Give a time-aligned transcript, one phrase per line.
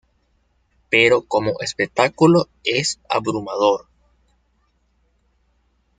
[0.89, 3.85] Pero como espectáculo es abrumador.